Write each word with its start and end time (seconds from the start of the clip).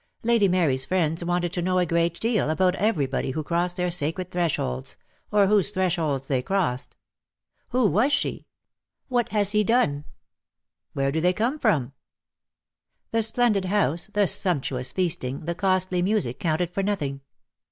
Lady 0.23 0.47
Mary's 0.47 0.83
friends 0.87 1.23
wanted 1.23 1.53
to 1.53 1.61
know 1.61 1.77
a 1.77 1.85
great 1.85 2.19
deal 2.19 2.49
about 2.49 2.73
everybody 2.77 3.29
who 3.29 3.43
crossed 3.43 3.75
their 3.75 3.91
sacred 3.91 4.31
thresholds, 4.31 4.97
or 5.31 5.45
whose 5.45 5.69
thresholds 5.69 6.25
they 6.25 6.41
crossed. 6.41 6.95
"Who 7.69 7.87
was 7.87 8.11
she?" 8.11 8.47
"What 9.09 9.29
has 9.29 9.51
he 9.51 9.63
done?" 9.63 10.05
"Where 10.93 11.11
do 11.11 11.21
they 11.21 11.33
come 11.33 11.59
from?" 11.59 11.93
The 13.11 13.21
splendid 13.21 13.65
house, 13.65 14.07
the 14.07 14.25
sumptuous 14.27 14.91
feasting, 14.91 15.41
the 15.41 15.53
costly 15.53 16.01
music 16.01 16.39
counted 16.39 16.71
for 16.71 16.81
nothing. 16.81 17.21